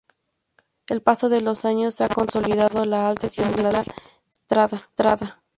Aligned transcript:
El 0.87 1.03
paso 1.03 1.29
de 1.29 1.41
los 1.41 1.63
años 1.63 2.01
ha 2.01 2.09
consolidado 2.09 2.85
la 2.85 3.07
alta 3.07 3.27
estimación 3.27 3.65
de 3.65 3.71
La 3.71 3.83
Strada. 4.87 5.43